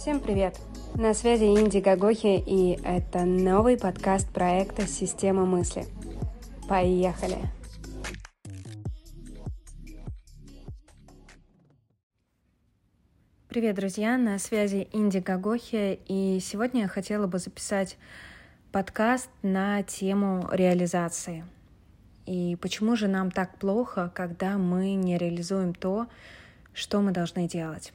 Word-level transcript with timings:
Всем 0.00 0.18
привет! 0.18 0.58
На 0.94 1.12
связи 1.12 1.44
Инди 1.44 1.76
Гагохи, 1.76 2.42
и 2.46 2.80
это 2.82 3.26
новый 3.26 3.76
подкаст 3.76 4.32
проекта 4.32 4.86
«Система 4.86 5.44
мысли». 5.44 5.84
Поехали! 6.70 7.36
Привет, 13.50 13.76
друзья! 13.76 14.16
На 14.16 14.38
связи 14.38 14.88
Инди 14.94 15.18
Гагохи, 15.18 16.00
и 16.08 16.40
сегодня 16.40 16.80
я 16.80 16.88
хотела 16.88 17.26
бы 17.26 17.38
записать 17.38 17.98
подкаст 18.72 19.28
на 19.42 19.82
тему 19.82 20.48
реализации. 20.50 21.44
И 22.24 22.56
почему 22.62 22.96
же 22.96 23.06
нам 23.06 23.30
так 23.30 23.58
плохо, 23.58 24.10
когда 24.14 24.56
мы 24.56 24.94
не 24.94 25.18
реализуем 25.18 25.74
то, 25.74 26.06
что 26.72 27.02
мы 27.02 27.12
должны 27.12 27.46
делать? 27.46 27.92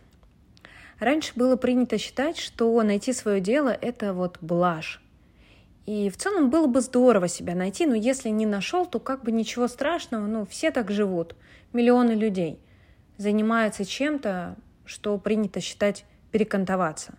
Раньше 0.99 1.33
было 1.35 1.57
принято 1.57 1.97
считать, 1.97 2.37
что 2.37 2.81
найти 2.81 3.11
свое 3.11 3.41
дело— 3.41 3.69
это 3.81 4.13
вот 4.13 4.37
блажь. 4.39 5.01
И 5.85 6.09
в 6.09 6.17
целом 6.17 6.49
было 6.49 6.67
бы 6.67 6.81
здорово 6.81 7.27
себя 7.27 7.53
найти, 7.53 7.85
но 7.85 7.95
если 7.95 8.29
не 8.29 8.45
нашел, 8.45 8.85
то 8.85 8.99
как 8.99 9.23
бы 9.23 9.31
ничего 9.31 9.67
страшного, 9.67 10.25
ну, 10.25 10.45
все 10.45 10.71
так 10.71 10.89
живут, 10.89 11.35
миллионы 11.73 12.13
людей 12.13 12.59
занимаются 13.17 13.85
чем-то, 13.85 14.55
что 14.85 15.17
принято 15.17 15.59
считать 15.59 16.05
перекантоваться. 16.31 17.15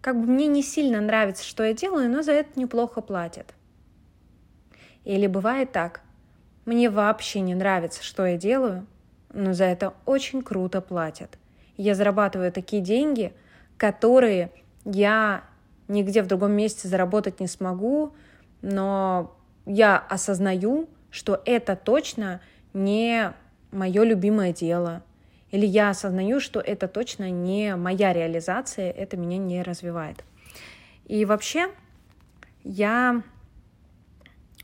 Как 0.00 0.18
бы 0.18 0.26
мне 0.26 0.46
не 0.46 0.62
сильно 0.62 1.00
нравится, 1.00 1.44
что 1.44 1.64
я 1.64 1.74
делаю, 1.74 2.08
но 2.08 2.22
за 2.22 2.32
это 2.32 2.58
неплохо 2.58 3.00
платят. 3.00 3.54
Или 5.04 5.26
бывает 5.26 5.72
так, 5.72 6.02
мне 6.64 6.88
вообще 6.88 7.40
не 7.40 7.54
нравится, 7.54 8.02
что 8.02 8.24
я 8.24 8.36
делаю, 8.36 8.86
но 9.32 9.52
за 9.52 9.64
это 9.64 9.94
очень 10.06 10.42
круто 10.42 10.80
платят 10.80 11.38
я 11.76 11.94
зарабатываю 11.94 12.52
такие 12.52 12.82
деньги, 12.82 13.32
которые 13.76 14.50
я 14.84 15.44
нигде 15.88 16.22
в 16.22 16.26
другом 16.26 16.52
месте 16.52 16.88
заработать 16.88 17.40
не 17.40 17.46
смогу, 17.46 18.14
но 18.60 19.36
я 19.66 19.98
осознаю, 19.98 20.88
что 21.10 21.40
это 21.44 21.76
точно 21.76 22.40
не 22.72 23.32
мое 23.70 24.04
любимое 24.04 24.52
дело. 24.52 25.02
Или 25.50 25.66
я 25.66 25.90
осознаю, 25.90 26.40
что 26.40 26.60
это 26.60 26.88
точно 26.88 27.30
не 27.30 27.76
моя 27.76 28.12
реализация, 28.12 28.90
это 28.90 29.16
меня 29.16 29.36
не 29.36 29.62
развивает. 29.62 30.24
И 31.06 31.24
вообще 31.24 31.68
я 32.64 33.22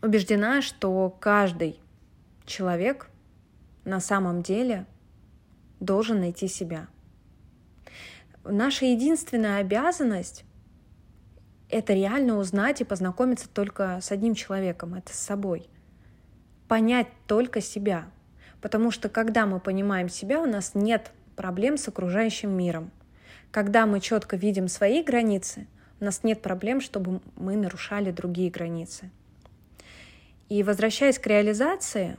убеждена, 0.01 0.63
что 0.63 1.11
каждый 1.11 1.79
человек 2.47 3.11
на 3.85 4.01
самом 4.01 4.43
деле 4.43 4.87
должен 5.81 6.21
найти 6.21 6.49
себя– 6.49 6.87
наша 8.51 8.87
единственная 8.87 9.59
обязанность— 9.59 10.45
это 11.69 11.93
реально 11.93 12.39
узнать 12.39 12.81
и 12.81 12.85
познакомиться 12.85 13.49
только 13.49 13.99
с 14.01 14.11
одним 14.11 14.35
человеком, 14.35 14.95
это 14.95 15.13
с 15.13 15.19
собой. 15.19 15.69
Понять 16.67 17.09
только 17.27 17.61
себя. 17.61 18.11
Потому 18.61 18.91
что 18.91 19.09
когда 19.09 19.47
мы 19.47 19.61
понимаем 19.61 20.09
себя, 20.09 20.41
у 20.41 20.47
нас 20.47 20.75
нет 20.75 21.13
проблем 21.37 21.77
с 21.77 21.89
окружающим 21.89 22.51
миром. 22.51 22.91
Когда 23.51 23.87
мы 23.87 24.01
четко 24.01 24.37
видим 24.37 24.69
свои 24.69 25.03
границы, 25.03 25.67
у 26.01 26.05
нас 26.05 26.25
нет 26.25 26.43
проблем, 26.43 26.81
чтобы 26.81 27.21
мы 27.37 27.57
нарушали 27.57 28.11
другие 28.11 28.51
границы. 28.51 29.11
И 30.49 30.63
возвращаясь 30.63 31.19
к 31.19 31.27
реализации, 31.27 32.17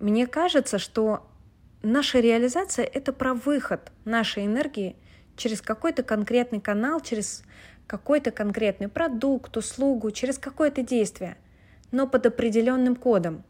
мне 0.00 0.26
кажется, 0.26 0.78
что 0.78 1.28
наша 1.82 2.20
реализация— 2.20 2.84
это 2.92 3.12
про 3.12 3.34
выход 3.34 3.92
нашей 4.04 4.46
энергии 4.46 4.96
через 5.36 5.60
какой-то 5.60 6.02
конкретный 6.02 6.60
канал, 6.60 7.00
через 7.00 7.42
какой-то 7.86 8.30
конкретный 8.30 8.88
продукт, 8.88 9.56
услугу, 9.56 10.10
через 10.10 10.38
какое-то 10.38 10.82
действие, 10.82 11.36
но 11.90 12.06
под 12.06 12.26
определенным 12.26 12.96
кодом. 12.96 13.44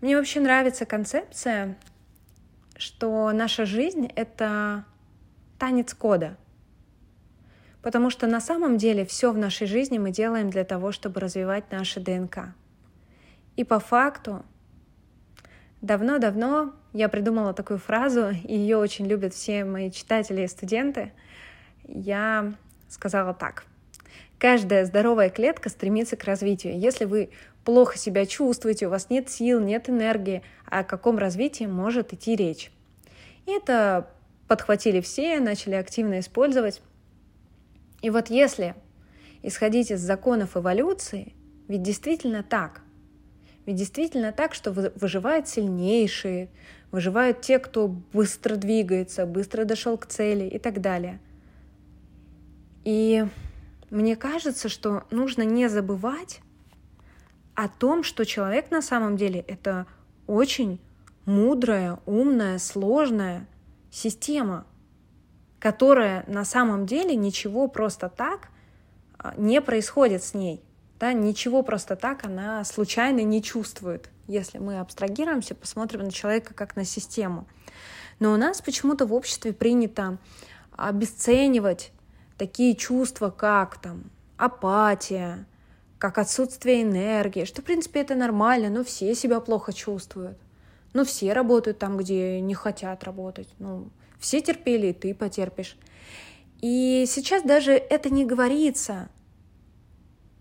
Мне 0.00 0.16
вообще 0.16 0.40
нравится 0.40 0.86
концепция, 0.86 1.76
что 2.76 3.30
наша 3.32 3.66
жизнь— 3.66 4.10
это 4.16 4.84
танец 5.58 5.92
кода. 5.92 6.36
Потому 7.82 8.10
что 8.10 8.26
на 8.26 8.40
самом 8.40 8.76
деле 8.76 9.04
все 9.04 9.32
в 9.32 9.38
нашей 9.38 9.66
жизни 9.66 9.98
мы 9.98 10.10
делаем 10.10 10.50
для 10.50 10.64
того, 10.64 10.92
чтобы 10.92 11.20
развивать 11.20 11.70
наши 11.70 12.00
ДНК. 12.00 12.54
И 13.56 13.64
по 13.64 13.78
факту 13.78 14.44
Давно-давно 15.80 16.74
я 16.92 17.08
придумала 17.08 17.54
такую 17.54 17.78
фразу, 17.78 18.30
и 18.30 18.56
ее 18.56 18.76
очень 18.76 19.06
любят 19.06 19.32
все 19.32 19.64
мои 19.64 19.90
читатели 19.90 20.42
и 20.42 20.48
студенты. 20.48 21.12
Я 21.86 22.54
сказала 22.88 23.32
так. 23.32 23.64
Каждая 24.38 24.84
здоровая 24.84 25.30
клетка 25.30 25.68
стремится 25.68 26.16
к 26.16 26.24
развитию. 26.24 26.78
Если 26.78 27.04
вы 27.04 27.30
плохо 27.64 27.96
себя 27.96 28.26
чувствуете, 28.26 28.86
у 28.86 28.90
вас 28.90 29.10
нет 29.10 29.30
сил, 29.30 29.60
нет 29.60 29.88
энергии, 29.88 30.42
о 30.66 30.82
каком 30.82 31.18
развитии 31.18 31.64
может 31.64 32.12
идти 32.12 32.34
речь? 32.34 32.72
И 33.46 33.52
это 33.52 34.10
подхватили 34.48 35.00
все, 35.00 35.38
начали 35.38 35.74
активно 35.74 36.18
использовать. 36.20 36.82
И 38.02 38.10
вот 38.10 38.30
если 38.30 38.74
исходить 39.42 39.90
из 39.90 40.00
законов 40.00 40.56
эволюции, 40.56 41.34
ведь 41.68 41.82
действительно 41.82 42.42
так– 42.42 42.82
ведь 43.66 43.76
действительно 43.76 44.32
так, 44.32 44.54
что 44.54 44.72
выживают 44.72 45.46
сильнейшие, 45.48 46.48
выживают 46.90 47.40
те, 47.40 47.58
кто 47.58 47.88
быстро 47.88 48.56
двигается, 48.56 49.26
быстро 49.26 49.64
дошел 49.64 49.96
к 49.96 50.06
цели 50.06 50.44
и 50.44 50.58
так 50.58 50.80
далее. 50.80 51.20
И 52.84 53.26
мне 53.90 54.16
кажется, 54.16 54.68
что 54.68 55.04
нужно 55.10 55.42
не 55.42 55.68
забывать 55.68 56.40
о 57.54 57.68
том, 57.68 58.02
что 58.02 58.24
человек 58.24 58.70
на 58.70 58.82
самом 58.82 59.16
деле 59.16 59.40
это 59.40 59.86
очень 60.26 60.80
мудрая, 61.26 61.98
умная, 62.06 62.58
сложная 62.58 63.46
система, 63.90 64.66
которая 65.58 66.24
на 66.26 66.44
самом 66.44 66.86
деле 66.86 67.14
ничего 67.14 67.68
просто 67.68 68.08
так 68.08 68.48
а, 69.18 69.34
не 69.36 69.60
происходит 69.60 70.22
с 70.22 70.34
ней. 70.34 70.62
Да, 70.98 71.12
ничего 71.12 71.62
просто 71.62 71.96
так 71.96 72.24
она 72.24 72.62
случайно 72.64 73.20
не 73.20 73.42
чувствует, 73.42 74.10
если 74.30 74.58
мы 74.58 74.78
абстрагируемся, 74.78 75.54
посмотрим 75.54 76.04
на 76.04 76.12
человека 76.12 76.54
как 76.54 76.76
на 76.76 76.84
систему. 76.84 77.46
Но 78.20 78.32
у 78.32 78.36
нас 78.36 78.62
почему-то 78.62 79.06
в 79.06 79.12
обществе 79.12 79.52
принято 79.52 80.18
обесценивать 80.76 81.92
такие 82.38 82.74
чувства, 82.76 83.30
как 83.30 83.80
там 83.80 84.04
апатия, 84.36 85.46
как 85.98 86.16
отсутствие 86.18 86.82
энергии, 86.82 87.44
что, 87.44 87.60
в 87.60 87.64
принципе, 87.64 88.00
это 88.00 88.14
нормально, 88.14 88.70
но 88.70 88.84
все 88.84 89.14
себя 89.14 89.40
плохо 89.40 89.72
чувствуют. 89.72 90.38
Ну, 90.92 91.04
все 91.04 91.32
работают 91.32 91.78
там, 91.78 91.96
где 91.96 92.40
не 92.40 92.54
хотят 92.54 93.04
работать. 93.04 93.48
Ну, 93.58 93.90
все 94.18 94.40
терпели, 94.40 94.88
и 94.88 94.92
ты 94.92 95.14
потерпишь. 95.14 95.76
И 96.60 97.04
сейчас 97.06 97.42
даже 97.42 97.72
это 97.72 98.10
не 98.10 98.24
говорится. 98.24 99.08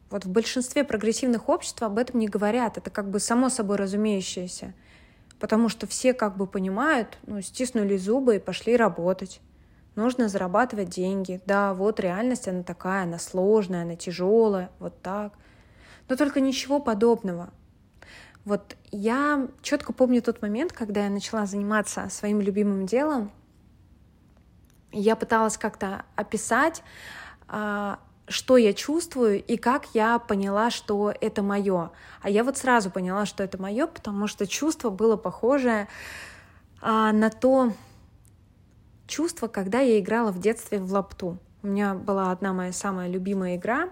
Вот 0.09 0.25
в 0.25 0.29
большинстве 0.29 0.83
прогрессивных 0.83 1.49
обществ 1.49 1.81
об 1.83 1.97
этом 1.97 2.19
не 2.19 2.27
говорят. 2.27 2.77
Это 2.77 2.89
как 2.89 3.09
бы 3.09 3.19
само 3.19 3.49
собой 3.49 3.77
разумеющееся. 3.77 4.73
Потому 5.39 5.69
что 5.69 5.87
все 5.87 6.13
как 6.13 6.35
бы 6.35 6.47
понимают, 6.47 7.17
ну, 7.25 7.41
стиснули 7.41 7.95
зубы 7.97 8.37
и 8.37 8.39
пошли 8.39 8.75
работать. 8.75 9.39
Нужно 9.95 10.27
зарабатывать 10.29 10.89
деньги. 10.89 11.41
Да, 11.45 11.73
вот 11.73 11.99
реальность, 11.99 12.47
она 12.47 12.63
такая, 12.63 13.03
она 13.03 13.19
сложная, 13.19 13.83
она 13.83 13.95
тяжелая, 13.95 14.71
вот 14.79 15.01
так. 15.01 15.33
Но 16.07 16.15
только 16.15 16.41
ничего 16.41 16.79
подобного. 16.79 17.51
Вот 18.45 18.75
я 18.91 19.47
четко 19.61 19.93
помню 19.93 20.21
тот 20.21 20.41
момент, 20.41 20.73
когда 20.73 21.03
я 21.03 21.09
начала 21.09 21.45
заниматься 21.45 22.07
своим 22.09 22.41
любимым 22.41 22.85
делом. 22.85 23.31
Я 24.91 25.15
пыталась 25.15 25.57
как-то 25.57 26.05
описать, 26.15 26.81
а, 27.47 27.99
что 28.29 28.57
я 28.57 28.73
чувствую 28.73 29.43
и 29.43 29.57
как 29.57 29.87
я 29.93 30.19
поняла, 30.19 30.69
что 30.69 31.13
это 31.19 31.41
мое. 31.41 31.91
А 32.21 32.29
я 32.29 32.43
вот 32.43 32.57
сразу 32.57 32.91
поняла, 32.91 33.25
что 33.25 33.43
это 33.43 33.61
мое, 33.61 33.87
потому 33.87 34.27
что 34.27 34.47
чувство 34.47 34.89
было 34.89 35.17
похожее 35.17 35.87
а, 36.81 37.11
на 37.11 37.29
то 37.29 37.73
чувство, 39.07 39.47
когда 39.47 39.79
я 39.79 39.99
играла 39.99 40.31
в 40.31 40.39
детстве 40.39 40.79
в 40.79 40.91
лапту. 40.93 41.39
У 41.63 41.67
меня 41.67 41.95
была 41.95 42.31
одна 42.31 42.53
моя 42.53 42.71
самая 42.71 43.09
любимая 43.09 43.57
игра, 43.57 43.89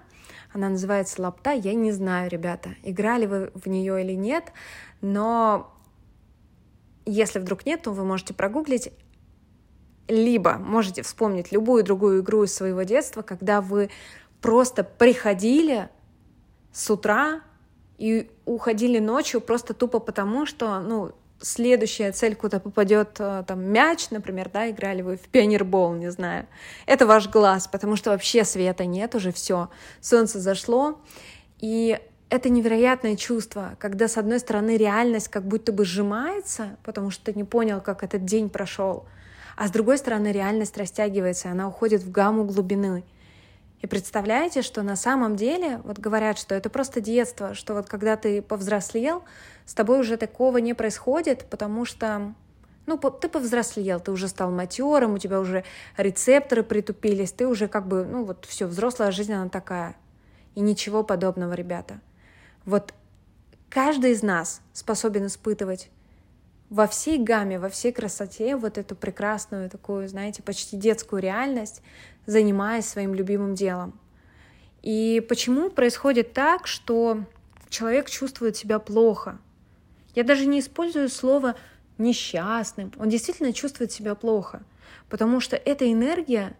она 0.54 0.70
называется 0.70 1.22
лапта. 1.22 1.52
Я 1.52 1.74
не 1.74 1.92
знаю, 1.92 2.30
ребята, 2.30 2.76
играли 2.84 3.26
вы 3.26 3.52
в 3.56 3.68
нее 3.68 4.02
или 4.04 4.14
нет, 4.14 4.54
но 5.02 5.74
если 7.06 7.40
вдруг 7.40 7.66
нет, 7.66 7.82
то 7.82 7.92
вы 7.92 8.06
можете 8.06 8.34
прогуглить 8.34 8.92
либо 10.08 10.58
можете 10.58 11.02
вспомнить 11.02 11.52
любую 11.52 11.84
другую 11.84 12.22
игру 12.22 12.44
из 12.44 12.54
своего 12.54 12.84
детства, 12.84 13.22
когда 13.22 13.62
вы 13.62 13.90
просто 14.42 14.84
приходили 14.84 15.90
с 16.72 16.90
утра 16.90 17.42
и 17.98 18.30
уходили 18.46 19.00
ночью 19.00 19.42
просто 19.42 19.74
тупо 19.74 20.00
потому, 20.00 20.46
что, 20.46 20.80
ну, 20.80 21.12
следующая 21.42 22.12
цель, 22.12 22.36
куда 22.36 22.60
попадет 22.60 23.18
э, 23.20 23.44
там 23.48 23.64
мяч, 23.64 24.10
например, 24.10 24.50
да, 24.52 24.70
играли 24.70 25.02
вы 25.02 25.18
в 25.18 25.28
пионербол, 25.28 25.94
не 25.94 26.12
знаю, 26.12 26.48
это 26.86 27.06
ваш 27.06 27.30
глаз, 27.30 27.68
потому 27.68 27.96
что 27.96 28.12
вообще 28.12 28.44
света 28.44 28.86
нет, 28.86 29.16
уже 29.16 29.32
все, 29.32 29.70
солнце 30.02 30.40
зашло, 30.40 31.00
и 31.60 32.00
это 32.30 32.50
невероятное 32.50 33.16
чувство, 33.16 33.76
когда 33.80 34.08
с 34.08 34.18
одной 34.18 34.40
стороны 34.40 34.78
реальность 34.78 35.30
как 35.30 35.48
будто 35.48 35.72
бы 35.72 35.86
сжимается, 35.86 36.78
потому 36.84 37.10
что 37.12 37.26
ты 37.26 37.34
не 37.34 37.44
понял, 37.44 37.82
как 37.82 38.04
этот 38.04 38.26
день 38.26 38.50
прошел, 38.50 39.06
а 39.56 39.68
с 39.68 39.72
другой 39.72 39.98
стороны 39.98 40.32
реальность 40.32 40.78
растягивается, 40.78 41.50
она 41.50 41.68
уходит 41.68 42.04
в 42.04 42.12
гамму 42.12 42.44
глубины. 42.44 43.04
И 43.82 43.88
представляете, 43.88 44.64
что 44.64 44.82
на 44.82 44.96
самом 44.96 45.36
деле, 45.36 45.82
вот 45.84 46.00
говорят, 46.00 46.40
что 46.40 46.56
это 46.56 46.70
просто 46.70 47.00
детство, 47.00 47.54
что 47.54 47.76
вот 47.76 47.88
когда 47.88 48.16
ты 48.16 48.42
повзрослел, 48.42 49.24
с 49.66 49.74
тобой 49.74 50.00
уже 50.00 50.18
такого 50.18 50.58
не 50.58 50.74
происходит, 50.74 51.46
потому 51.50 51.86
что 51.86 52.34
ну, 52.88 52.98
ты 52.98 53.28
повзрослел, 53.28 54.00
ты 54.00 54.12
уже 54.12 54.30
стал 54.30 54.50
матерым, 54.50 55.14
у 55.14 55.18
тебя 55.18 55.40
уже 55.40 55.64
рецепторы 55.98 56.64
притупились, 56.64 57.34
ты 57.34 57.46
уже 57.46 57.68
как 57.68 57.88
бы, 57.88 58.06
ну 58.06 58.24
вот 58.24 58.46
все, 58.46 58.66
взрослая 58.66 59.12
жизнь, 59.12 59.34
она 59.34 59.50
такая. 59.50 59.96
И 60.56 60.62
ничего 60.62 61.04
подобного, 61.04 61.54
ребята. 61.54 62.00
Вот 62.66 62.94
каждый 63.70 64.12
из 64.12 64.24
нас 64.24 64.62
способен 64.74 65.28
испытывать 65.28 65.90
во 66.70 66.88
всей 66.88 67.18
гамме, 67.18 67.60
во 67.60 67.70
всей 67.70 67.92
красоте 67.92 68.56
вот 68.56 68.78
эту 68.78 68.96
прекрасную 68.96 69.70
такую, 69.70 70.08
знаете, 70.08 70.44
почти 70.44 70.76
детскую 70.76 71.22
реальность, 71.22 71.82
занимаясь 72.26 72.88
своим 72.88 73.14
любимым 73.14 73.56
делом. 73.56 73.98
И 74.84 75.26
почему 75.28 75.70
происходит 75.70 76.34
так, 76.34 76.68
что 76.68 77.24
человек 77.70 78.10
чувствует 78.10 78.58
себя 78.58 78.80
плохо? 78.80 79.40
Я 80.14 80.24
даже 80.24 80.46
не 80.46 80.60
использую 80.60 81.10
слово 81.10 81.56
несчастным. 81.98 82.92
Он 82.98 83.10
действительно 83.10 83.54
чувствует 83.54 83.92
себя 83.92 84.16
плохо, 84.16 84.64
потому 85.10 85.40
что 85.40 85.56
эта 85.56 85.92
энергия, 85.92 86.56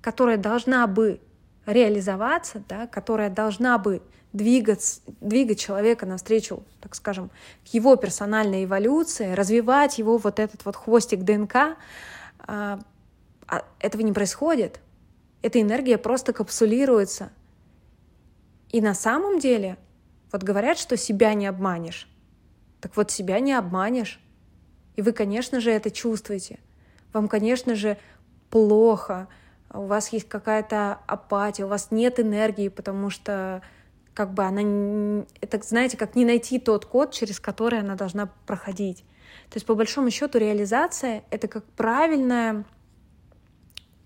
которая 0.00 0.36
должна 0.36 0.86
бы 0.86 1.20
реализоваться, 1.66 2.62
да, 2.68 2.86
которая 2.86 3.30
должна 3.30 3.78
бы 3.78 4.02
двигать, 4.32 5.00
двигать 5.20 5.60
человека 5.60 6.06
навстречу, 6.06 6.62
так 6.80 6.94
скажем, 6.94 7.30
к 7.64 7.74
его 7.74 7.96
персональной 7.96 8.64
эволюции, 8.64 9.32
развивать 9.32 9.98
его 9.98 10.16
вот 10.16 10.38
этот 10.38 10.64
вот 10.64 10.76
хвостик 10.76 11.20
ДНК, 11.20 11.76
а, 12.38 12.80
а 13.46 13.64
этого 13.78 14.02
не 14.02 14.12
происходит. 14.12 14.80
Эта 15.42 15.60
энергия 15.60 15.98
просто 15.98 16.32
капсулируется. 16.32 17.30
И 18.70 18.80
на 18.80 18.94
самом 18.94 19.38
деле, 19.38 19.76
вот 20.30 20.42
говорят, 20.42 20.78
что 20.78 20.96
себя 20.96 21.34
не 21.34 21.46
обманешь. 21.46 22.08
Так 22.80 22.96
вот, 22.96 23.10
себя 23.10 23.38
не 23.40 23.52
обманешь. 23.52 24.20
И 24.96 25.02
вы, 25.02 25.12
конечно 25.12 25.60
же, 25.60 25.70
это 25.70 25.90
чувствуете. 25.90 26.58
Вам, 27.12 27.28
конечно 27.28 27.74
же, 27.74 27.98
плохо, 28.48 29.28
у 29.72 29.82
вас 29.82 30.08
есть 30.08 30.28
какая-то 30.28 30.98
апатия, 31.06 31.64
у 31.64 31.68
вас 31.68 31.90
нет 31.90 32.20
энергии, 32.20 32.68
потому 32.68 33.10
что 33.10 33.62
как 34.14 34.34
бы 34.34 34.44
она, 34.44 35.24
это, 35.40 35.60
знаете, 35.62 35.96
как 35.96 36.14
не 36.14 36.24
найти 36.24 36.58
тот 36.58 36.84
код, 36.84 37.12
через 37.12 37.40
который 37.40 37.80
она 37.80 37.94
должна 37.94 38.30
проходить. 38.46 39.04
То 39.48 39.56
есть, 39.56 39.66
по 39.66 39.74
большому 39.74 40.10
счету, 40.10 40.38
реализация— 40.38 41.24
это 41.30 41.48
как 41.48 41.64
правильная 41.64 42.64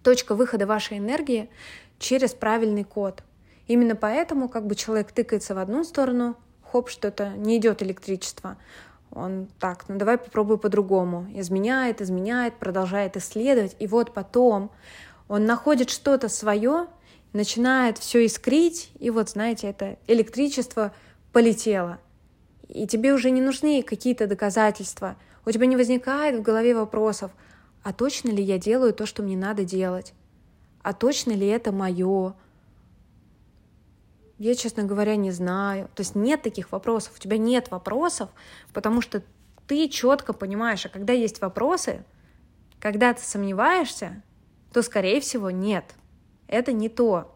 точка 0.03 0.35
выхода 0.35 0.67
вашей 0.67 0.99
энергии 0.99 1.51
через 1.99 2.33
правильный 2.33 2.85
код. 2.85 3.23
Именно 3.67 3.97
поэтому 3.97 4.49
как 4.49 4.67
бы 4.67 4.77
человек 4.77 5.11
тыкается 5.11 5.55
в 5.55 5.59
одну 5.59 5.83
сторону, 5.83 6.37
хоп, 6.63 6.89
что-то 6.89 7.31
не 7.31 7.57
идет 7.57 7.83
электричество. 7.83 8.57
Он 9.11 9.49
так, 9.59 9.89
ну 9.89 9.99
давай 9.99 10.19
попробую 10.19 10.59
по-другому. 10.59 11.27
Изменяет, 11.35 12.01
изменяет, 12.01 12.55
продолжает 12.57 13.17
исследовать. 13.17 13.75
И 13.79 13.87
вот 13.87 14.15
потом 14.15 14.71
он 15.29 15.45
находит 15.45 15.91
что-то 15.91 16.29
свое, 16.29 16.87
начинает 17.33 17.99
все 17.99 18.25
искрить, 18.25 18.91
и 18.99 19.11
вот, 19.11 19.31
знаете, 19.31 19.69
это 19.69 19.99
электричество 20.07 20.95
полетело. 21.33 21.99
И 22.69 22.87
тебе 22.87 23.13
уже 23.13 23.31
не 23.31 23.41
нужны 23.41 23.83
какие-то 23.83 24.27
доказательства. 24.27 25.17
У 25.45 25.51
тебя 25.51 25.67
не 25.67 25.77
возникает 25.77 26.37
в 26.37 26.43
голове 26.43 26.75
вопросов, 26.75 27.31
а 27.83 27.93
точно 27.93 28.31
ли 28.31 28.43
я 28.43 28.59
делаю 28.59 28.93
то, 28.93 29.07
что 29.07 29.23
мне 29.23 29.37
надо 29.37 29.65
делать? 29.65 30.13
А 30.83 30.93
точно 30.93 31.33
ли 31.33 31.47
это 31.47 31.73
мое? 31.73 32.35
Я, 34.39 34.55
честно 34.55 34.83
говоря, 34.83 35.17
не 35.17 35.31
знаю. 35.31 35.89
То 35.95 36.01
есть 36.01 36.15
нет 36.15 36.43
таких 36.43 36.73
вопросов. 36.73 37.15
У 37.17 37.21
тебя 37.21 37.39
нет 37.39 37.71
вопросов, 37.71 38.31
потому 38.73 39.01
что 39.01 39.23
ты 39.67 39.89
четко 39.89 40.33
понимаешь, 40.33 40.85
а 40.85 40.89
когда 40.89 41.13
есть 41.13 41.41
вопросы, 41.41 42.05
когда 42.81 43.15
ты 43.15 43.23
сомневаешься, 43.23 44.23
то, 44.73 44.83
скорее 44.83 45.21
всего, 45.21 45.51
нет. 45.51 45.85
Это 46.49 46.73
не 46.73 46.89
то. 46.89 47.35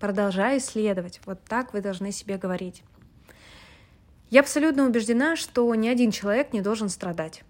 Продолжай 0.00 0.58
исследовать. 0.58 1.20
Вот 1.24 1.42
так 1.44 1.72
вы 1.72 1.80
должны 1.80 2.12
себе 2.12 2.36
говорить. 2.36 2.82
Я 4.30 4.40
абсолютно 4.40 4.86
убеждена, 4.86 5.36
что 5.36 5.72
ни 5.74 5.88
один 5.88 6.10
человек 6.10 6.52
не 6.52 6.60
должен 6.60 6.88
страдать. 6.88 7.44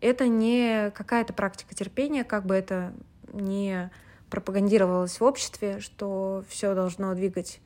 Это 0.00 0.28
не 0.28 0.90
какая-то 0.90 1.32
практика 1.32 1.74
терпения, 1.74 2.24
как 2.24 2.44
бы 2.44 2.54
это 2.54 2.92
не 3.32 3.90
пропагандировалось 4.28 5.18
в 5.18 5.24
обществе, 5.24 5.80
что 5.80 6.44
все 6.48 6.74
должно 6.74 7.14
двигать 7.14 7.60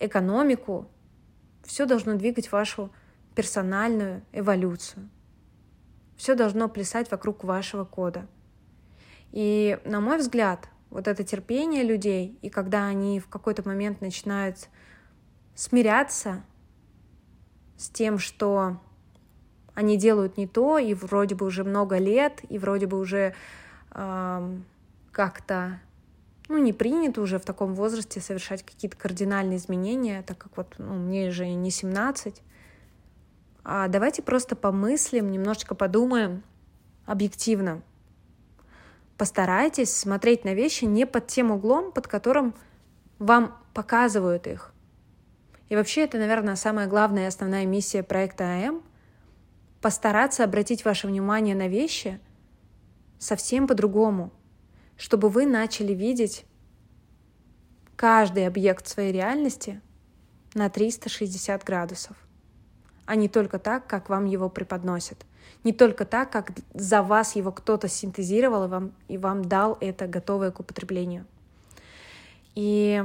экономику, 0.00 0.88
все 1.64 1.84
должно 1.84 2.14
двигать 2.14 2.50
вашу 2.50 2.90
персональную 3.34 4.22
эволюцию. 4.32 5.10
Все 6.16 6.34
должно 6.34 6.68
плясать 6.68 7.10
вокруг 7.10 7.44
вашего 7.44 7.84
кода. 7.84 8.26
И, 9.32 9.78
на 9.84 10.00
мой 10.00 10.16
взгляд, 10.16 10.68
вот 10.96 11.08
это 11.08 11.24
терпение 11.24 11.82
людей, 11.82 12.38
и 12.40 12.48
когда 12.48 12.86
они 12.86 13.20
в 13.20 13.28
какой-то 13.28 13.62
момент 13.68 14.00
начинают 14.00 14.70
смиряться 15.54 16.42
с 17.76 17.90
тем, 17.90 18.18
что 18.18 18.80
они 19.74 19.98
делают 19.98 20.38
не 20.38 20.46
то, 20.46 20.78
и 20.78 20.94
вроде 20.94 21.34
бы 21.34 21.44
уже 21.44 21.64
много 21.64 21.98
лет, 21.98 22.40
и 22.48 22.58
вроде 22.58 22.86
бы 22.86 22.98
уже 22.98 23.34
э, 23.90 24.58
как-то 25.12 25.80
ну, 26.48 26.56
не 26.56 26.72
принято 26.72 27.20
уже 27.20 27.38
в 27.38 27.44
таком 27.44 27.74
возрасте 27.74 28.22
совершать 28.22 28.62
какие-то 28.62 28.96
кардинальные 28.96 29.58
изменения, 29.58 30.22
так 30.22 30.38
как 30.38 30.56
вот 30.56 30.76
ну, 30.78 30.94
мне 30.94 31.30
же 31.30 31.46
не 31.46 31.70
17. 31.70 32.40
А 33.64 33.88
давайте 33.88 34.22
просто 34.22 34.56
помыслим, 34.56 35.30
немножечко 35.30 35.74
подумаем 35.74 36.42
объективно, 37.04 37.82
постарайтесь 39.16 39.94
смотреть 39.94 40.44
на 40.44 40.54
вещи 40.54 40.84
не 40.84 41.06
под 41.06 41.26
тем 41.26 41.50
углом, 41.50 41.92
под 41.92 42.06
которым 42.06 42.54
вам 43.18 43.56
показывают 43.72 44.46
их. 44.46 44.72
И 45.68 45.76
вообще 45.76 46.02
это, 46.02 46.18
наверное, 46.18 46.56
самая 46.56 46.86
главная 46.86 47.24
и 47.24 47.28
основная 47.28 47.66
миссия 47.66 48.02
проекта 48.02 48.44
АМ— 48.44 48.82
постараться 49.80 50.44
обратить 50.44 50.84
ваше 50.84 51.06
внимание 51.06 51.54
на 51.54 51.68
вещи 51.68 52.20
совсем 53.18 53.66
по-другому, 53.66 54.32
чтобы 54.96 55.28
вы 55.28 55.46
начали 55.46 55.92
видеть 55.92 56.44
каждый 57.96 58.46
объект 58.46 58.86
своей 58.86 59.12
реальности 59.12 59.80
на 60.54 60.68
360 60.68 61.64
градусов, 61.64 62.16
а 63.06 63.16
не 63.16 63.28
только 63.28 63.58
так, 63.58 63.86
как 63.86 64.08
вам 64.08 64.26
его 64.26 64.48
преподносят— 64.48 65.18
не 65.66 65.72
только 65.72 66.04
так, 66.04 66.30
как 66.30 66.52
за 66.74 67.02
вас 67.02 67.34
его 67.34 67.50
кто-то 67.50 67.88
синтезировал 67.88 68.64
и 68.64 68.68
вам, 68.68 68.92
и 69.08 69.18
вам 69.18 69.44
дал 69.44 69.76
это 69.80 70.06
готовое 70.06 70.52
к 70.52 70.60
употреблению. 70.60 71.26
И, 72.54 73.02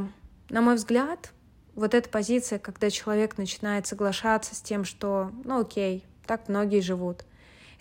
на 0.50 0.62
мой 0.62 0.76
взгляд, 0.76 1.32
вот 1.74 1.96
эта 1.96 2.08
позиция, 2.08 2.60
когда 2.60 2.90
человек 2.90 3.40
начинает 3.40 3.88
соглашаться 3.88 4.54
с 4.54 4.62
тем, 4.62 4.86
что, 4.86 5.32
ну 5.44 5.62
окей, 5.62 6.06
так 6.28 6.48
многие 6.50 6.82
живут, 6.82 7.26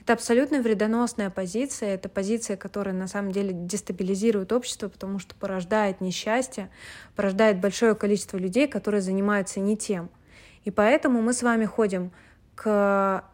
это 0.01 0.15
абсолютно 0.15 0.63
вредоносная 0.63 1.29
позиция, 1.29 1.91
это 1.91 2.09
позиция, 2.09 2.57
которая 2.57 2.95
на 2.95 3.07
самом 3.07 3.33
деле 3.33 3.53
дестабилизирует 3.53 4.51
общество, 4.51 4.89
потому 4.89 5.19
что 5.19 5.35
порождает 5.35 6.01
несчастье, 6.01 6.71
порождает 7.15 7.61
большое 7.61 7.95
количество 7.95 8.39
людей, 8.39 8.67
которые 8.67 9.03
занимаются 9.03 9.61
не 9.61 9.77
тем. 9.77 10.09
И 10.65 10.71
поэтому 10.71 11.23
мы 11.23 11.33
с 11.33 11.43
вами 11.43 11.65
ходим 11.65 12.13
к 12.55 13.25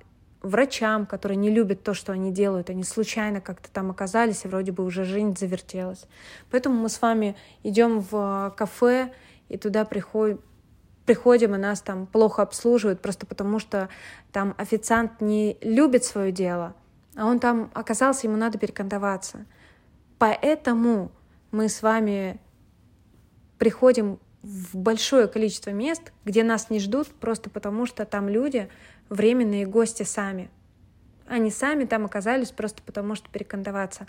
врачам, 0.42 1.06
которые 1.06 1.37
не 1.37 1.50
любят 1.50 1.83
то, 1.83 1.95
что 1.95 2.12
они 2.12 2.33
делают, 2.33 2.71
они 2.71 2.85
случайно 2.85 3.40
как-то 3.40 3.71
там 3.71 3.90
оказались, 3.90 4.45
и 4.45 4.49
вроде 4.49 4.73
бы 4.73 4.85
уже 4.85 5.04
жизнь 5.04 5.37
завертелась. 5.37 6.06
Поэтому 6.50 6.76
мы 6.76 6.88
с 6.88 7.02
вами 7.02 7.37
идем 7.62 8.00
в 8.00 8.54
кафе, 8.56 9.12
и 9.49 9.56
туда 9.56 9.85
приходим, 9.85 10.40
приходим, 11.04 11.54
и 11.54 11.59
нас 11.59 11.80
там 11.80 12.06
плохо 12.06 12.42
обслуживают, 12.42 13.00
просто 13.00 13.26
потому 13.26 13.59
что 13.59 13.88
там 14.33 14.54
официант 14.59 15.21
не 15.21 15.56
любит 15.61 16.04
свое 16.04 16.33
дело, 16.33 16.75
а 17.16 17.26
он 17.26 17.38
там 17.38 17.71
оказался, 17.75 18.26
ему 18.26 18.37
надо 18.37 18.59
перекантоваться. 18.59 19.47
Поэтому 20.18 21.12
мы 21.50 21.68
с 21.68 21.83
вами 21.83 22.40
приходим 23.59 24.18
в 24.47 24.76
большое 24.76 25.26
количество 25.26 25.71
мест, 25.71 26.12
где 26.25 26.45
нас 26.45 26.71
не 26.71 26.79
ждут, 26.79 27.09
просто 27.09 27.50
потому 27.50 27.85
что 27.85 28.05
там 28.05 28.29
люди 28.29 28.69
временные 29.09 29.67
гости 29.67 30.05
сами. 30.05 30.50
Они 31.26 31.50
сами 31.50 31.85
там 31.85 32.05
оказались 32.05 32.53
просто 32.53 32.81
потому, 32.83 33.17
что 33.17 33.29
перекантоваться. 33.29 34.07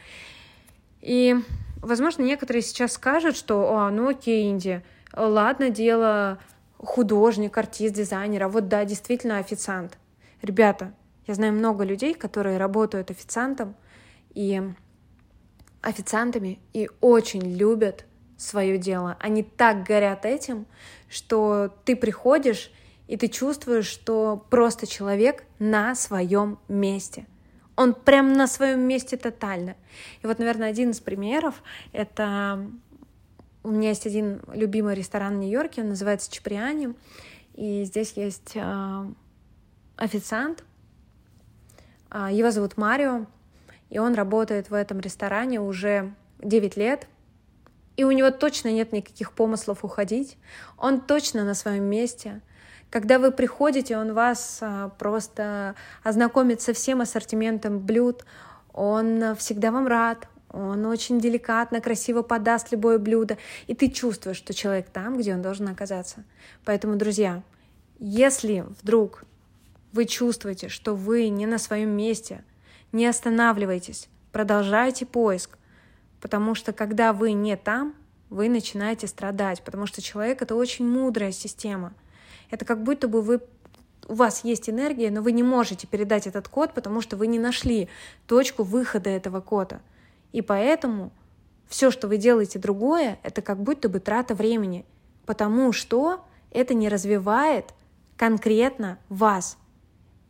И, 1.01 1.35
возможно, 1.77 2.21
некоторые 2.21 2.61
сейчас 2.61 2.93
скажут, 2.93 3.35
что, 3.35 3.75
а, 3.75 3.89
ну 3.89 4.09
окей, 4.09 4.51
Инди, 4.51 4.83
ладно, 5.11 5.71
дело 5.71 6.37
художник, 6.77 7.57
артист, 7.57 7.95
дизайнер, 7.95 8.43
а 8.43 8.47
вот 8.47 8.67
да, 8.67 8.85
действительно 8.85 9.39
официант. 9.39 9.97
Ребята, 10.43 10.93
я 11.25 11.33
знаю 11.33 11.53
много 11.53 11.83
людей, 11.83 12.13
которые 12.13 12.59
работают 12.59 13.09
официантом 13.09 13.75
и 14.35 14.61
официантами 15.81 16.59
и 16.73 16.91
очень 17.01 17.41
любят 17.41 18.05
свое 18.37 18.77
дело. 18.77 19.17
Они 19.19 19.43
так 19.43 19.83
горят 19.83 20.25
этим, 20.25 20.65
что 21.09 21.73
ты 21.85 21.95
приходишь 21.95 22.71
и 23.07 23.15
ты 23.15 23.29
чувствуешь, 23.29 23.85
что 23.85 24.45
просто 24.49 24.85
человек 24.85 25.45
на 25.59 25.95
своем 25.95 26.59
месте. 26.67 27.25
Он 27.75 27.93
прям 27.93 28.33
на 28.33 28.47
своем 28.47 28.81
месте 28.81 29.17
тотально. 29.17 29.75
И 30.21 30.27
вот, 30.27 30.39
наверное, 30.39 30.69
один 30.69 30.91
из 30.91 30.99
примеров— 30.99 31.63
это 31.93 32.69
у 33.63 33.69
меня 33.69 33.89
есть 33.89 34.05
один 34.07 34.41
любимый 34.53 34.95
ресторан 34.95 35.35
в 35.35 35.39
Нью-Йорке, 35.39 35.81
он 35.81 35.89
называется 35.89 36.31
Чаприани, 36.31 36.93
и 37.53 37.83
здесь 37.83 38.13
есть 38.13 38.53
э, 38.55 39.05
официант, 39.97 40.63
э, 42.11 42.29
его 42.31 42.49
зовут 42.51 42.77
Марио, 42.77 43.25
и 43.89 43.99
он 43.99 44.13
работает 44.13 44.69
в 44.69 44.73
этом 44.73 45.01
ресторане 45.01 45.59
уже 45.59 46.13
9 46.39 46.77
лет, 46.77 47.07
и 47.97 48.03
у 48.03 48.11
него 48.11 48.31
точно 48.31 48.71
нет 48.71 48.93
никаких 48.93 49.33
помыслов 49.33 49.83
уходить, 49.83 50.37
он 50.77 51.01
точно 51.01 51.43
на 51.43 51.55
своем 51.55 51.83
месте. 51.83 52.41
Когда 52.89 53.19
вы 53.19 53.31
приходите, 53.31 53.97
он 53.97 54.13
вас 54.13 54.59
э, 54.61 54.89
просто 54.97 55.75
ознакомит 56.03 56.61
со 56.61 56.71
всем 56.73 57.01
ассортиментом 57.01 57.79
блюд, 57.79 58.23
он 58.71 59.35
всегда 59.35 59.71
вам 59.71 59.87
рад, 59.87 60.27
он 60.51 60.85
очень 60.85 61.19
деликатно, 61.19 61.81
красиво 61.81 62.21
подаст 62.21 62.71
любое 62.71 62.99
блюдо, 62.99 63.37
и 63.65 63.73
ты 63.73 63.89
чувствуешь, 63.89 64.37
что 64.37 64.53
человек 64.53 64.89
там, 64.89 65.17
где 65.17 65.33
он 65.33 65.41
должен 65.41 65.67
оказаться. 65.67 66.23
Поэтому, 66.63 66.95
друзья, 66.95 67.43
если 67.99 68.63
вдруг 68.81 69.23
вы 69.91 70.05
чувствуете, 70.05 70.69
что 70.69 70.95
вы 70.95 71.29
не 71.29 71.47
на 71.47 71.57
своем 71.57 71.89
месте, 71.89 72.43
не 72.91 73.07
останавливайтесь, 73.07 74.07
продолжайте 74.31 75.05
поиск, 75.05 75.56
потому 76.27 76.55
что 76.55 76.73
когда 76.73 77.13
вы 77.13 77.31
не 77.31 77.55
там, 77.55 77.95
вы 78.29 78.49
начинаете 78.49 79.07
страдать, 79.07 79.63
потому 79.63 79.85
что 79.85 80.01
человек— 80.01 80.41
это 80.43 80.55
очень 80.55 80.85
мудрая 80.85 81.31
система. 81.31 81.93
Это 82.51 82.65
как 82.65 82.83
будто 82.83 83.07
бы 83.07 83.21
вы 83.21 83.39
у 84.09 84.13
вас 84.13 84.43
есть 84.43 84.69
энергия, 84.69 85.09
но 85.09 85.21
вы 85.21 85.31
не 85.31 85.43
можете 85.43 85.87
передать 85.87 86.27
этот 86.27 86.49
код, 86.49 86.73
потому 86.73 86.99
что 86.99 87.15
вы 87.15 87.27
не 87.27 87.39
нашли 87.39 87.87
точку 88.25 88.63
выхода 88.63 89.09
этого 89.09 89.39
кода— 89.39 89.79
и 90.31 90.41
поэтому 90.41 91.11
все, 91.67 91.91
что 91.91 92.07
вы 92.07 92.17
делаете 92.17 92.59
другое, 92.59 93.19
это 93.23 93.41
как 93.41 93.61
будто 93.61 93.89
бы 93.89 93.99
трата 93.99 94.35
времени, 94.35 94.85
потому 95.25 95.71
что 95.71 96.25
это 96.51 96.73
не 96.73 96.89
развивает 96.89 97.73
конкретно 98.15 98.99
вас. 99.09 99.57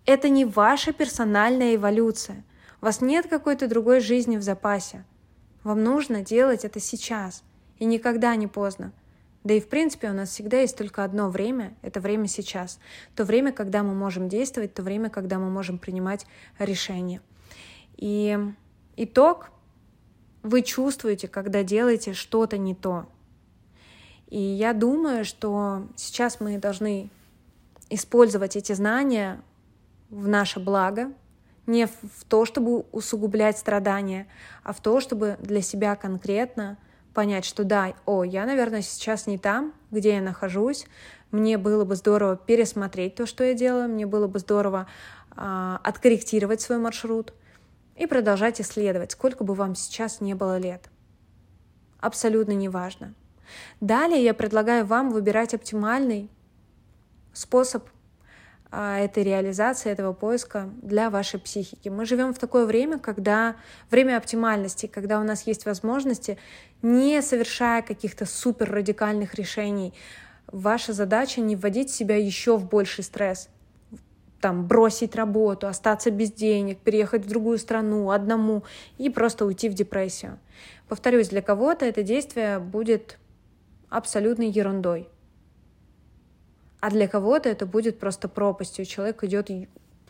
Это 0.06 0.30
не 0.30 0.46
ваша 0.46 0.94
персональная 0.94 1.76
эволюция. 1.76 2.44
У 2.82 2.86
вас 2.86 3.02
нет 3.02 3.28
какой-то 3.28 3.68
другой 3.68 4.00
жизни 4.00 4.38
в 4.38 4.42
запасе. 4.42 5.04
Вам 5.64 5.84
нужно 5.84 6.22
делать 6.22 6.66
это 6.66 6.80
сейчас, 6.80 7.44
и 7.80 7.86
никогда 7.86 8.36
не 8.36 8.48
поздно. 8.48 8.94
Да 9.44 9.54
и 9.54 9.62
в 9.62 9.70
принципе 9.70 10.10
у 10.10 10.14
нас 10.14 10.30
всегда 10.30 10.60
есть 10.60 10.78
только 10.78 11.04
одно 11.04 11.30
время, 11.30 11.74
это 11.82 12.02
время 12.02 12.28
сейчас. 12.28 12.80
То 13.16 13.24
время, 13.24 13.52
когда 13.52 13.84
мы 13.84 13.94
можем 13.94 14.28
действовать, 14.28 14.74
то 14.74 14.84
время, 14.84 15.10
когда 15.10 15.40
мы 15.40 15.50
можем 15.50 15.78
принимать 15.78 16.26
решения. 16.60 17.22
И 17.96 18.38
итог 18.98 19.50
вы 20.44 20.62
чувствуете, 20.64 21.28
когда 21.28 21.64
делаете 21.64 22.14
что-то 22.14 22.58
не 22.58 22.76
то. 22.76 23.08
И 24.28 24.40
я 24.40 24.74
думаю, 24.74 25.24
что 25.24 25.88
сейчас 25.96 26.40
мы 26.42 26.58
должны 26.58 27.10
использовать 27.90 28.56
эти 28.56 28.74
знания 28.74 29.42
в 30.10 30.28
наше 30.28 30.60
благо, 30.60 31.12
не 31.68 31.86
в 31.86 32.24
то, 32.28 32.46
чтобы 32.46 32.86
усугублять 32.92 33.58
страдания, 33.58 34.28
а 34.64 34.74
в 34.74 34.82
то, 34.82 35.00
чтобы 35.00 35.38
для 35.40 35.62
себя 35.62 35.96
конкретно 35.96 36.78
понять, 37.14 37.46
что 37.46 37.64
да, 37.64 37.94
о, 38.06 38.24
я, 38.24 38.46
наверное, 38.46 38.82
сейчас 38.82 39.28
не 39.28 39.38
там, 39.38 39.74
где 39.92 40.16
я 40.16 40.22
нахожусь, 40.22 40.86
мне 41.32 41.58
было 41.58 41.86
бы 41.86 41.96
здорово 41.96 42.38
пересмотреть 42.38 43.16
то, 43.16 43.26
что 43.26 43.44
я 43.44 43.54
делаю, 43.54 43.90
мне 43.90 44.06
было 44.06 44.28
бы 44.28 44.40
здорово 44.40 44.88
э, 45.36 45.78
откорректировать 45.84 46.62
свой 46.62 46.80
маршрут— 46.80 47.34
и 47.98 48.06
продолжать 48.06 48.62
исследовать, 48.62 49.12
сколько 49.12 49.44
бы 49.44 49.54
вам 49.54 49.76
сейчас 49.76 50.22
не 50.22 50.36
было 50.36 50.58
лет. 50.58 50.90
Абсолютно 52.00 52.52
неважно. 52.52 53.16
Далее 53.82 54.24
я 54.24 54.34
предлагаю 54.34 54.86
вам 54.86 55.12
выбирать 55.12 55.54
оптимальный 55.54 56.30
способ 57.34 57.88
этой 58.72 59.24
реализации, 59.24 59.92
этого 59.92 60.14
поиска 60.14 60.70
для 60.82 61.10
вашей 61.10 61.40
психики. 61.40 61.90
Мы 61.90 62.06
живем 62.06 62.34
в 62.34 62.40
такое 62.40 62.66
время, 62.66 63.00
когда 63.00 63.56
время 63.90 64.18
оптимальности, 64.18 64.88
когда 64.88 65.20
у 65.20 65.24
нас 65.24 65.48
есть 65.48 65.66
возможности, 65.66 66.38
не 66.82 67.22
совершая 67.22 67.82
каких-то 67.82 68.26
супер 68.26 68.70
радикальных 68.72 69.36
решений, 69.36 69.94
ваша 70.48 70.94
задача 70.94 71.42
не 71.42 71.56
вводить 71.56 71.90
себя 71.90 72.18
еще 72.18 72.58
в 72.58 72.68
больший 72.68 73.04
стресс, 73.04 73.50
там 74.42 74.68
бросить 74.68 75.16
работу, 75.16 75.68
остаться 75.68 76.12
без 76.12 76.32
денег, 76.32 76.80
переехать 76.80 77.26
в 77.26 77.30
другую 77.30 77.58
страну 77.58 78.12
одному 78.12 78.64
и 78.98 79.10
просто 79.10 79.46
уйти 79.46 79.70
в 79.70 79.74
депрессию. 79.74 80.40
Повторюсь, 80.88 81.30
для 81.30 81.42
кого-то 81.42 81.86
это 81.86 82.04
действие 82.04 82.60
будет 82.60 83.18
абсолютной 83.90 84.50
ерундой. 84.50 85.10
А 86.80 86.90
для 86.90 87.08
кого-то 87.08 87.50
это 87.50 87.66
будет 87.66 88.00
просто 88.00 88.28
пропастью. 88.28 88.86
Человек 88.86 89.24
идет 89.24 89.50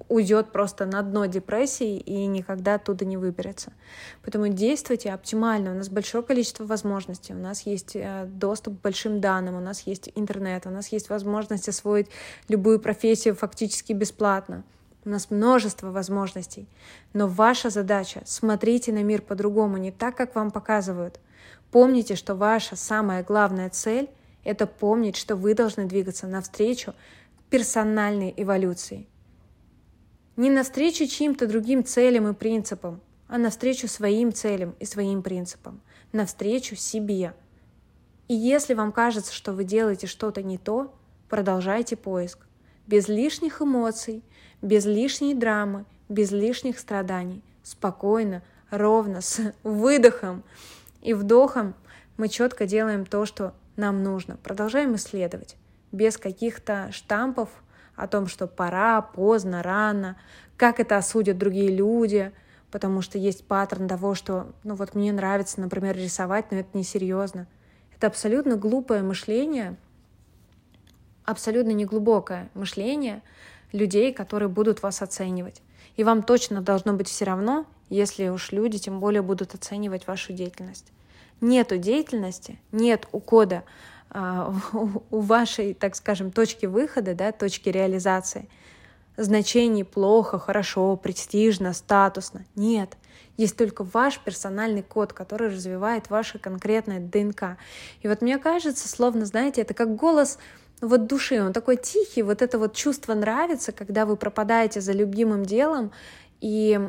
уйдет 0.09 0.51
просто 0.51 0.85
на 0.85 1.01
дно 1.01 1.25
депрессии 1.25 1.97
и 1.97 2.25
никогда 2.27 2.75
оттуда 2.75 3.05
не 3.05 3.17
выберется. 3.17 3.73
Поэтому 4.21 4.47
действуйте 4.47 5.11
оптимально. 5.11 5.71
У 5.71 5.75
нас 5.75 5.89
большое 5.89 6.23
количество 6.23 6.65
возможностей. 6.65 7.33
У 7.33 7.37
нас 7.37 7.61
есть 7.61 7.95
э, 7.95 8.25
доступ 8.27 8.79
к 8.79 8.81
большим 8.83 9.19
данным, 9.19 9.55
у 9.55 9.59
нас 9.59 9.81
есть 9.81 10.11
интернет, 10.15 10.65
у 10.65 10.69
нас 10.69 10.89
есть 10.89 11.09
возможность 11.09 11.67
освоить 11.67 12.07
любую 12.47 12.79
профессию 12.79 13.35
фактически 13.35 13.93
бесплатно. 13.93 14.63
У 15.03 15.09
нас 15.09 15.31
множество 15.31 15.89
возможностей. 15.89 16.67
Но 17.13 17.27
ваша 17.27 17.69
задача— 17.69 18.21
смотрите 18.25 18.91
на 18.91 19.03
мир 19.03 19.21
по-другому, 19.21 19.77
не 19.77 19.91
так, 19.91 20.15
как 20.15 20.35
вам 20.35 20.51
показывают. 20.51 21.19
Помните, 21.71 22.15
что 22.15 22.35
ваша 22.35 22.75
самая 22.75 23.23
главная 23.23 23.69
цель— 23.69 24.09
это 24.47 24.65
помнить, 24.65 25.15
что 25.15 25.35
вы 25.35 25.53
должны 25.53 25.85
двигаться 25.85 26.27
навстречу 26.27 26.93
персональной 27.49 28.33
эволюции— 28.35 29.07
не 30.37 30.51
навстречу 30.51 31.07
чьим-то 31.07 31.47
другим 31.47 31.83
целям 31.83 32.27
и 32.27 32.33
принципам, 32.33 33.01
а 33.27 33.39
навстречу 33.39 33.87
своим 33.87 34.31
целям 34.31 34.75
и 34.79 34.85
своим 34.85 35.23
принципам, 35.23 35.81
навстречу 36.13 36.75
себе. 36.75 37.33
И 38.27 38.35
если 38.35 38.75
вам 38.75 38.91
кажется, 38.91 39.33
что 39.33 39.51
вы 39.51 39.63
делаете 39.63 40.05
что-то 40.05 40.43
не 40.43 40.59
то, 40.59 40.93
продолжайте 41.27 41.95
поиск. 41.95 42.45
Без 42.85 43.07
лишних 43.07 43.63
эмоций, 43.63 44.23
без 44.61 44.85
лишней 44.85 45.33
драмы, 45.33 45.85
без 46.07 46.31
лишних 46.31 46.77
страданий. 46.77 47.43
Спокойно, 47.63 48.43
ровно, 48.69 49.21
с 49.21 49.53
выдохом 49.63 50.43
и 51.01 51.15
вдохом 51.15 51.73
мы 52.15 52.29
четко 52.29 52.67
делаем 52.67 53.07
то, 53.07 53.25
что 53.25 53.55
нам 53.77 54.03
нужно. 54.03 54.37
Продолжаем 54.37 54.95
исследовать 54.95 55.55
без 55.91 56.17
каких-то 56.17 56.89
штампов, 56.91 57.49
о 57.97 58.07
том, 58.07 58.27
что 58.27 58.47
пора, 58.47 59.01
поздно, 59.01 59.61
рано, 59.63 60.15
как 60.55 60.79
это 60.79 60.97
осудят 60.97 61.37
другие 61.37 61.75
люди, 61.75 62.31
потому 62.71 63.01
что 63.01 63.17
есть 63.17 63.45
паттерн 63.45 63.87
того, 63.87 64.13
что, 64.13 64.53
ну 64.63 64.75
вот 64.75 64.93
мне 64.93 65.11
нравится, 65.11 65.59
например, 65.59 65.97
рисовать, 65.97 66.51
но 66.51 66.59
это 66.59 66.77
несерьезно. 66.77 67.47
Это 67.95 68.07
абсолютно 68.07 68.55
глупое 68.55 69.01
мышление, 69.01 69.75
абсолютно 71.25 71.71
неглубокое 71.71 72.49
мышление 72.53 73.23
людей, 73.71 74.13
которые 74.13 74.47
будут 74.47 74.83
вас 74.83 75.01
оценивать. 75.01 75.63
И 75.95 76.03
вам 76.03 76.21
точно 76.21 76.61
должно 76.61 76.93
быть 76.93 77.07
все 77.07 77.25
равно, 77.25 77.65
если 77.89 78.27
уж 78.27 78.51
люди 78.51 78.77
тем 78.77 78.99
более 78.99 79.23
будут 79.23 79.55
оценивать 79.55 80.05
вашу 80.05 80.33
деятельность. 80.33 80.91
Нету 81.41 81.77
деятельности, 81.77 82.59
нет 82.71 83.07
ухода 83.11 83.63
а, 84.09 84.53
у 84.73 85.19
вашей, 85.19 85.73
так 85.73 85.95
скажем, 85.95 86.31
точки 86.31 86.65
выхода, 86.65 87.13
да, 87.13 87.31
точки 87.31 87.69
реализации 87.69 88.47
значений 89.17 89.83
плохо, 89.83 90.39
хорошо, 90.39 90.95
престижно, 90.95 91.73
статусно. 91.73 92.45
Нет. 92.55 92.95
Есть 93.35 93.57
только 93.57 93.83
ваш 93.83 94.19
персональный 94.19 94.83
код, 94.83 95.13
который 95.13 95.49
развивает 95.49 96.09
ваше 96.09 96.39
конкретное 96.39 96.99
ДНК. 96.99 97.57
И 98.01 98.07
вот 98.07 98.21
мне 98.21 98.37
кажется, 98.37 98.87
словно, 98.87 99.25
знаете, 99.25 99.61
это 99.61 99.73
как 99.73 99.95
голос 99.95 100.37
вот 100.81 101.07
души, 101.07 101.41
он 101.41 101.53
такой 101.53 101.77
тихий, 101.77 102.21
вот 102.21 102.43
это 102.43 102.59
вот 102.59 102.75
чувство 102.75 103.15
нравится, 103.15 103.71
когда 103.71 104.05
вы 104.05 104.15
пропадаете 104.15 104.79
за 104.79 104.93
любимым 104.93 105.43
делом, 105.43 105.91
И 106.39 106.79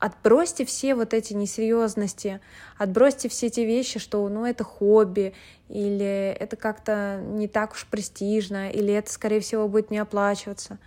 отбросьте 0.00 0.64
все 0.64 0.94
вот 0.94 1.14
эти 1.14 1.34
несерьезности, 1.34 2.40
отбросьте 2.78 3.28
все 3.28 3.46
эти 3.46 3.60
вещи, 3.60 4.00
что 4.00 4.26
ну 4.28 4.46
это 4.46 4.64
хобби, 4.64 5.34
или 5.68 6.34
это 6.40 6.56
как-то 6.56 7.20
не 7.22 7.46
так 7.46 7.72
уж 7.72 7.86
престижно, 7.86 8.70
или 8.70 8.92
это, 8.92 9.12
скорее 9.12 9.40
всего, 9.40 9.68
будет 9.68 9.90
не 9.90 9.98
оплачиваться. 9.98 10.78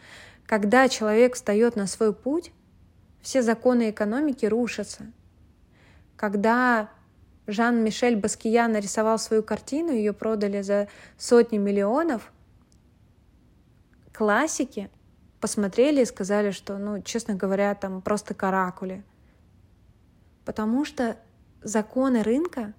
Когда 0.45 0.89
человек 0.89 1.35
встает 1.35 1.75
на 1.75 1.87
свой 1.87 2.13
путь, 2.13 2.51
все 3.21 3.41
законы 3.41 3.91
экономики 3.91 4.45
рушатся. 4.45 5.05
Когда 6.17 6.89
Жан-Мишель 7.47 8.15
Баскиян 8.15 8.71
нарисовал 8.71 9.19
свою 9.19 9.43
картину, 9.43 9.91
ее 9.91 10.11
продали 10.11 10.61
за 10.61 10.87
сотни 11.17 11.57
миллионов, 11.57 12.31
классики 14.11 14.89
посмотрели 15.43 16.01
и 16.01 16.05
сказали, 16.05 16.51
что, 16.51 16.77
ну, 16.77 17.01
честно 17.01 17.35
говоря, 17.35 17.75
там 17.75 18.01
просто 18.01 18.33
каракули. 18.33 19.03
Потому 20.45 20.85
что 20.85 21.17
законы 21.61 22.23
рынка 22.23 22.71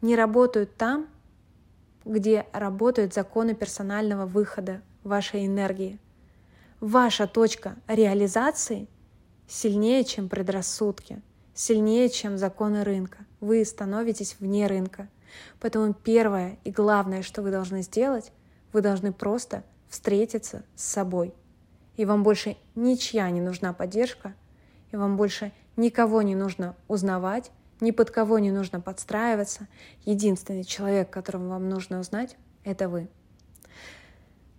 не 0.00 0.14
работают 0.14 0.76
там, 0.76 1.08
где 2.04 2.46
работают 2.52 3.12
законы 3.12 3.56
персонального 3.56 4.26
выхода 4.26 4.82
вашей 5.02 5.46
энергии. 5.46 5.98
Ваша 6.78 7.26
точка 7.26 7.74
реализации 7.88 8.86
сильнее, 9.48 10.04
чем 10.04 10.28
предрассудки, 10.28 11.20
сильнее, 11.54 12.08
чем 12.08 12.38
законы 12.38 12.84
рынка. 12.84 13.18
Вы 13.40 13.64
становитесь 13.64 14.36
вне 14.38 14.68
рынка. 14.68 15.08
Поэтому 15.58 15.92
первое 15.92 16.56
и 16.62 16.70
главное, 16.70 17.22
что 17.22 17.42
вы 17.42 17.50
должны 17.50 17.82
сделать, 17.82 18.30
вы 18.72 18.80
должны 18.80 19.12
просто 19.12 19.64
встретиться 19.88 20.62
с 20.76 20.84
собой. 20.84 21.34
И 22.00 22.06
вам 22.06 22.22
больше 22.22 22.56
ничья 22.76 23.28
не 23.28 23.42
нужна 23.42 23.74
поддержка, 23.74 24.32
и 24.90 24.96
вам 24.96 25.18
больше 25.18 25.52
никого 25.76 26.22
не 26.22 26.34
нужно 26.34 26.74
узнавать, 26.88 27.50
ни 27.80 27.90
под 27.90 28.10
кого 28.10 28.38
не 28.38 28.50
нужно 28.50 28.80
подстраиваться. 28.80 29.66
Единственный 30.06 30.64
человек, 30.64 31.10
которому 31.10 31.50
вам 31.50 31.68
нужно 31.68 32.00
узнать, 32.00 32.38
это 32.64 32.88
вы. 32.88 33.10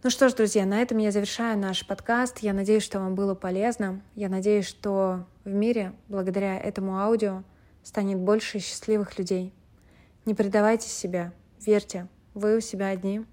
Ну 0.03 0.11
что 0.11 0.29
ж, 0.29 0.35
друзья, 0.35 0.67
на 0.67 0.83
этом 0.83 0.99
я 0.99 1.09
завершаю 1.09 1.57
наш 1.57 1.87
подкаст. 1.87 2.37
Я 2.43 2.53
надеюсь, 2.53 2.83
что 2.83 2.99
вам 2.99 3.15
было 3.15 3.33
полезно. 3.33 4.03
Я 4.13 4.29
надеюсь, 4.29 4.67
что 4.67 5.25
в 5.43 5.49
мире, 5.49 5.93
благодаря 6.09 6.59
этому 6.59 6.99
аудио, 6.99 7.41
станет 7.81 8.19
больше 8.19 8.59
счастливых 8.59 9.17
людей. 9.17 9.51
Не 10.25 10.35
предавайте 10.35 10.87
себя, 10.89 11.33
верьте, 11.59 12.07
вы 12.35 12.57
у 12.57 12.59
себя 12.59 12.89
одни. 12.89 13.25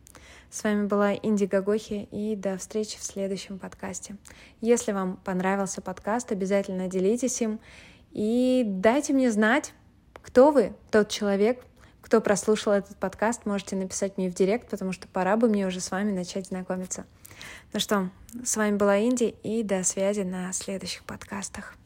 С 0.50 0.64
вами 0.64 0.87
была 0.87 1.14
Инди 1.14 1.45
Гагохи, 1.45 2.09
и 2.11 2.35
до 2.35 2.57
встречи 2.57 2.99
в 2.99 3.02
следующем 3.02 3.59
подкасте. 3.59 4.17
Если 4.62 4.93
вам 4.93 5.19
понравился 5.19 5.83
подкаст, 5.83 6.33
обязательно 6.33 6.88
делитесь 6.88 7.43
им 7.43 7.61
и 8.12 8.64
дайте 8.67 9.12
мне 9.12 9.31
знать, 9.31 9.75
кто 10.23 10.50
вы, 10.50 10.73
тот 10.90 11.11
человек, 11.11 11.62
кто 12.00 12.23
прослушал 12.23 12.73
этот 12.73 12.97
подкаст, 12.97 13.45
можете 13.45 13.76
написать 13.76 14.17
мне 14.17 14.31
в 14.31 14.35
директ, 14.35 14.71
потому 14.71 14.93
что 14.93 15.07
пора 15.07 15.37
бы 15.37 15.50
мне 15.50 15.67
уже 15.67 15.81
с 15.81 15.90
вами 15.90 16.12
начать 16.12 16.47
знакомиться. 16.47 17.05
Ну 17.75 17.81
что, 17.81 18.09
с 18.43 18.57
вами 18.57 18.76
была 18.76 18.99
Инди, 19.00 19.35
и 19.43 19.62
до 19.62 19.85
связи 19.85 20.23
на 20.23 20.50
следующих 20.55 21.05
подкастах. 21.05 21.76